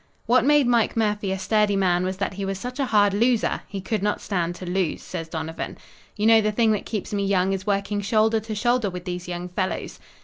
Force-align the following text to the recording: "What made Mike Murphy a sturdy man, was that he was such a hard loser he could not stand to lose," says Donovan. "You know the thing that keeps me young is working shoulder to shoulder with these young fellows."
"What 0.25 0.43
made 0.45 0.65
Mike 0.65 0.97
Murphy 0.97 1.31
a 1.31 1.37
sturdy 1.37 1.75
man, 1.75 2.03
was 2.03 2.17
that 2.17 2.33
he 2.33 2.43
was 2.43 2.57
such 2.57 2.79
a 2.79 2.87
hard 2.87 3.13
loser 3.13 3.61
he 3.67 3.79
could 3.81 4.01
not 4.01 4.19
stand 4.19 4.55
to 4.55 4.65
lose," 4.65 5.03
says 5.03 5.29
Donovan. 5.29 5.77
"You 6.15 6.25
know 6.25 6.41
the 6.41 6.51
thing 6.51 6.71
that 6.71 6.87
keeps 6.87 7.13
me 7.13 7.23
young 7.23 7.53
is 7.53 7.67
working 7.67 8.01
shoulder 8.01 8.39
to 8.39 8.55
shoulder 8.55 8.89
with 8.89 9.05
these 9.05 9.27
young 9.27 9.47
fellows." 9.47 9.99